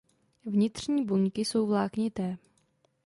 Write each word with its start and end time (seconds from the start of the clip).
Vnitřní 0.45 1.05
buňky 1.05 1.41
jsou 1.45 1.67
vláknité. 1.67 2.37